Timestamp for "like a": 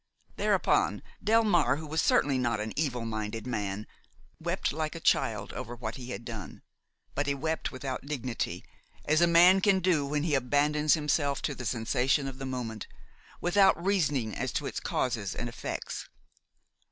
4.73-4.99